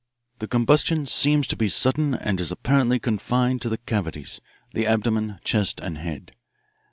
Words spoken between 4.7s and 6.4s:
the abdomen, chest, and head.